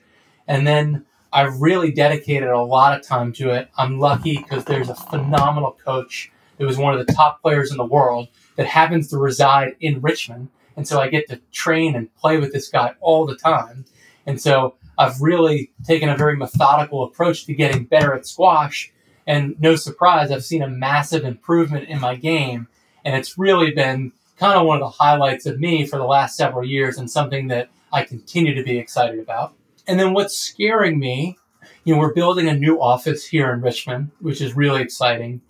[0.47, 3.67] And then I really dedicated a lot of time to it.
[3.75, 7.77] I'm lucky because there's a phenomenal coach that was one of the top players in
[7.77, 10.49] the world that happens to reside in Richmond.
[10.77, 13.85] And so I get to train and play with this guy all the time.
[14.27, 18.91] And so I've really taken a very methodical approach to getting better at squash.
[19.25, 22.67] And no surprise, I've seen a massive improvement in my game.
[23.03, 26.37] And it's really been kind of one of the highlights of me for the last
[26.37, 29.55] several years and something that I continue to be excited about.
[29.87, 31.37] And then what's scaring me,
[31.83, 35.41] you know, we're building a new office here in Richmond, which is really exciting.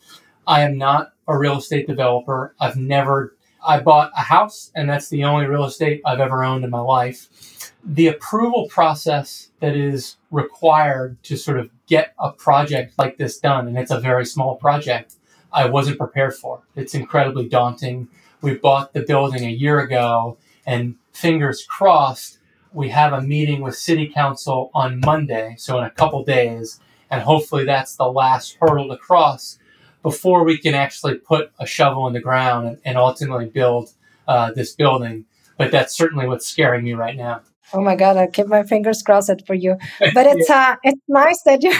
[0.48, 2.56] I am not a real estate developer.
[2.60, 6.66] I've never, I bought a house and that's the only real estate I've ever owned
[6.66, 7.72] in my life.
[7.86, 13.68] The approval process that is required to sort of get a project like this done,
[13.68, 15.16] and it's a very small project,
[15.52, 16.64] I wasn't prepared for.
[16.76, 18.08] It's incredibly daunting.
[18.42, 22.40] We bought the building a year ago and fingers crossed,
[22.74, 27.22] we have a meeting with city council on Monday, so in a couple days, and
[27.22, 29.60] hopefully that's the last hurdle to cross
[30.02, 33.92] before we can actually put a shovel in the ground and, and ultimately build
[34.28, 35.26] uh, this building.
[35.58, 37.42] But that's certainly what's scaring me right now.
[37.76, 38.18] Oh my God!
[38.18, 39.78] I keep my fingers crossed for you.
[40.14, 41.74] But it's uh, it's nice that you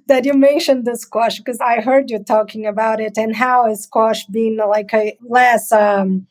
[0.06, 3.82] that you mentioned the squash because I heard you talking about it and how is
[3.82, 6.26] squash being like a less um,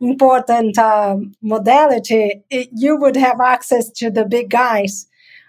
[0.00, 2.44] important um, modality.
[2.50, 5.06] It, you would have access to the big guys.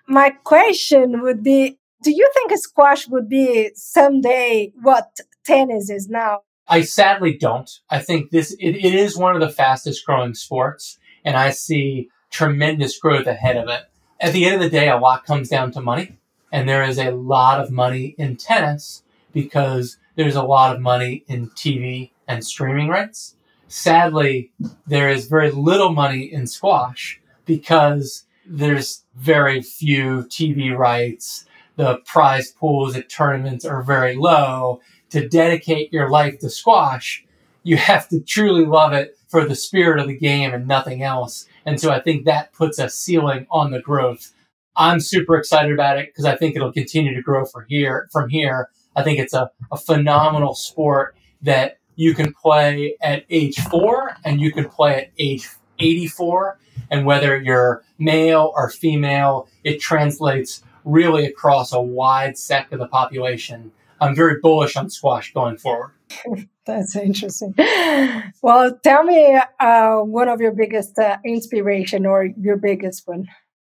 [0.07, 6.43] My question would be: Do you think squash would be someday what tennis is now?
[6.69, 7.69] I sadly don't.
[7.89, 12.09] I think this it, it is one of the fastest growing sports, and I see
[12.30, 13.84] tremendous growth ahead of it.
[14.19, 16.17] At the end of the day, a lot comes down to money.
[16.51, 19.03] And there is a lot of money in tennis
[19.34, 23.36] because there's a lot of money in TV and streaming rights.
[23.67, 24.51] Sadly,
[24.86, 31.45] there is very little money in squash because there's very few TV rights.
[31.75, 34.82] The prize pools at tournaments are very low.
[35.11, 37.25] To dedicate your life to squash,
[37.63, 41.45] you have to truly love it for the spirit of the game and nothing else.
[41.65, 44.31] And so I think that puts a ceiling on the growth.
[44.75, 48.07] I'm super excited about it because I think it'll continue to grow from here.
[48.11, 53.59] From here, I think it's a, a phenomenal sport that you can play at age
[53.69, 55.49] four and you can play at age
[55.79, 56.59] 84.
[56.89, 62.87] And whether you're male or female, it translates really across a wide sect of the
[62.87, 63.71] population.
[63.99, 65.91] I'm very bullish on squash going forward.
[66.65, 67.53] That's interesting.
[68.41, 73.27] Well, tell me uh, one of your biggest uh, inspiration or your biggest one.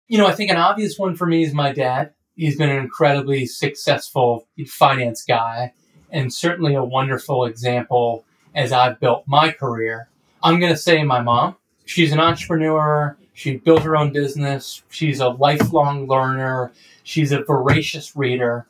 [0.09, 2.13] You know, I think an obvious one for me is my dad.
[2.37, 5.73] He's been an incredibly successful finance guy
[6.11, 8.25] and certainly a wonderful example
[8.55, 10.09] as I've built my career.
[10.43, 11.57] I'm going to say my mom.
[11.87, 13.17] She's an entrepreneur.
[13.33, 14.83] She built her own business.
[14.91, 16.73] She's a lifelong learner.
[17.03, 18.67] She's a voracious reader.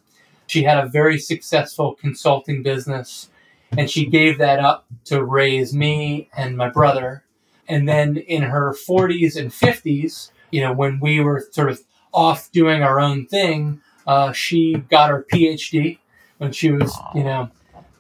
[0.47, 3.29] She had a very successful consulting business
[3.77, 7.25] and she gave that up to raise me and my brother.
[7.69, 11.81] And then in her 40s and 50s, you know, when we were sort of
[12.13, 15.99] off doing our own thing, uh, she got her PhD
[16.39, 17.51] when she was, you know,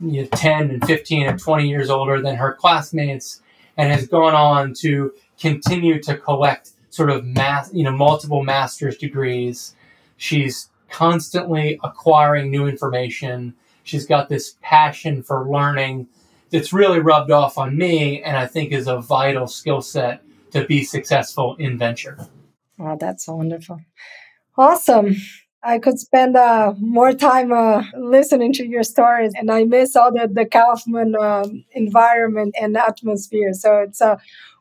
[0.00, 3.40] you know, 10 and 15 and 20 years older than her classmates
[3.76, 8.96] and has gone on to continue to collect sort of math, you know, multiple master's
[8.96, 9.74] degrees.
[10.16, 13.54] She's constantly acquiring new information
[13.84, 16.08] She's got this passion for learning
[16.50, 20.64] that's really rubbed off on me and I think is a vital skill set to
[20.64, 22.18] be successful in venture.
[22.78, 23.80] Wow, that's wonderful.
[24.56, 25.16] Awesome.
[25.62, 30.12] I could spend uh, more time uh, listening to your stories, and I miss all
[30.12, 33.54] the, the Kauffman um, environment and atmosphere.
[33.54, 34.16] So it's uh,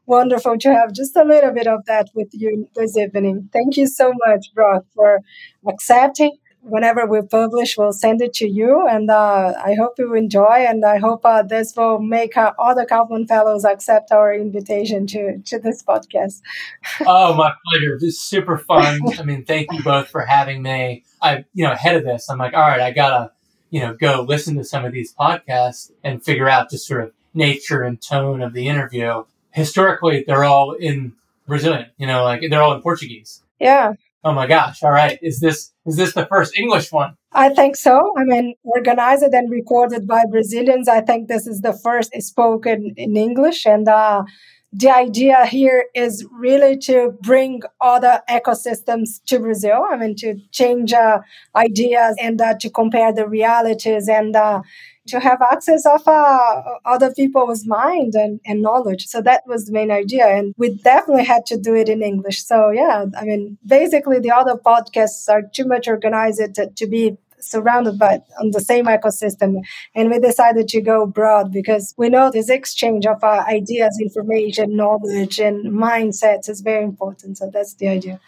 [0.05, 3.49] wonderful to have just a little bit of that with you this evening.
[3.51, 5.19] Thank you so much, Brock, for
[5.67, 8.87] accepting whenever we publish, we'll send it to you.
[8.87, 10.65] And uh, I hope you enjoy.
[10.67, 15.39] And I hope uh, this will make uh, other Kauffman Fellows accept our invitation to,
[15.39, 16.41] to this podcast.
[17.05, 17.97] oh, my pleasure.
[17.99, 19.01] This is super fun.
[19.19, 21.03] I mean, thank you both for having me.
[21.21, 23.31] I, you know, ahead of this, I'm like, all right, I gotta,
[23.69, 27.11] you know, go listen to some of these podcasts and figure out just sort of
[27.33, 29.23] nature and tone of the interview.
[29.51, 31.13] Historically, they're all in
[31.47, 33.41] Brazilian, you know, like they're all in Portuguese.
[33.59, 33.93] Yeah.
[34.23, 34.81] Oh my gosh.
[34.83, 35.19] All right.
[35.21, 37.15] Is this is this the first English one?
[37.33, 38.13] I think so.
[38.17, 40.87] I mean, organized and recorded by Brazilians.
[40.87, 44.23] I think this is the first spoken in English and uh
[44.75, 49.85] the idea here is really to bring other ecosystems to Brazil.
[49.89, 51.19] I mean, to change uh,
[51.55, 54.61] ideas and uh, to compare the realities and uh,
[55.07, 59.07] to have access of uh, other people's mind and, and knowledge.
[59.07, 60.27] So that was the main idea.
[60.27, 62.43] And we definitely had to do it in English.
[62.43, 67.17] So yeah, I mean, basically the other podcasts are too much organized to, to be
[67.43, 69.61] surrounded by on the same ecosystem
[69.93, 74.75] and we decided to go broad because we know this exchange of uh, ideas information
[74.75, 78.19] knowledge and mindsets is very important so that's the idea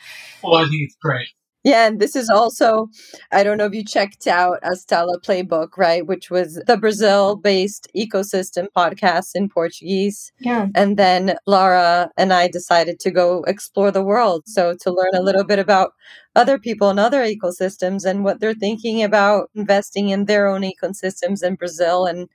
[0.43, 1.30] well i think it's great
[1.66, 2.89] yeah, and this is also,
[3.32, 6.05] I don't know if you checked out Astella Playbook, right?
[6.05, 10.32] Which was the Brazil based ecosystem podcast in Portuguese.
[10.38, 10.68] Yeah.
[10.76, 14.43] And then Laura and I decided to go explore the world.
[14.45, 15.93] So to learn a little bit about
[16.36, 21.41] other people and other ecosystems and what they're thinking about investing in their own ecosystems
[21.41, 22.05] in Brazil.
[22.05, 22.30] And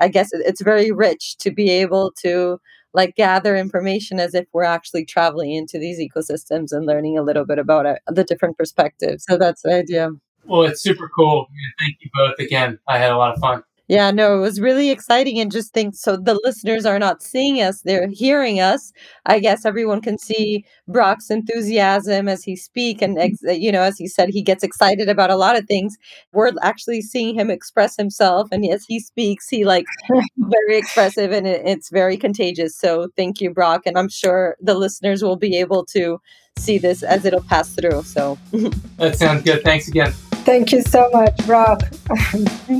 [0.00, 2.60] I guess it's very rich to be able to
[2.96, 7.44] like gather information as if we're actually traveling into these ecosystems and learning a little
[7.44, 9.24] bit about it, the different perspectives.
[9.28, 10.10] So that's the idea.
[10.46, 11.46] Well, it's super cool.
[11.78, 12.78] Thank you both again.
[12.88, 13.62] I had a lot of fun.
[13.88, 17.60] Yeah, no, it was really exciting and just think so the listeners are not seeing
[17.62, 18.92] us, they're hearing us.
[19.26, 23.32] I guess everyone can see Brock's enthusiasm as he speak and mm-hmm.
[23.32, 25.96] ex- uh, you know as he said he gets excited about a lot of things.
[26.32, 29.86] We're actually seeing him express himself and as he speaks he like
[30.36, 32.76] very expressive and it, it's very contagious.
[32.76, 36.20] So thank you Brock and I'm sure the listeners will be able to
[36.58, 38.02] see this as it'll pass through.
[38.02, 38.36] So
[38.96, 39.62] That sounds good.
[39.62, 40.12] Thanks again.
[40.46, 41.82] Thank you so much, Brock.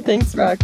[0.05, 0.59] Thanks, Brock.